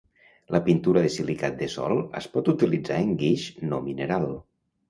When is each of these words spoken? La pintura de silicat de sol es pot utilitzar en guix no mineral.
La 0.53 0.61
pintura 0.69 1.03
de 1.07 1.11
silicat 1.15 1.59
de 1.59 1.69
sol 1.75 2.01
es 2.21 2.29
pot 2.39 2.51
utilitzar 2.57 2.99
en 3.05 3.15
guix 3.25 3.47
no 3.67 3.83
mineral. 3.93 4.31